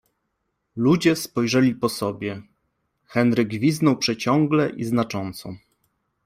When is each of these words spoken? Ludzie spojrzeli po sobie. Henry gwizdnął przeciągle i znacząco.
Ludzie 0.75 1.15
spojrzeli 1.15 1.75
po 1.75 1.89
sobie. 1.89 2.41
Henry 3.05 3.45
gwizdnął 3.45 3.97
przeciągle 3.97 4.69
i 4.69 4.83
znacząco. 4.83 5.53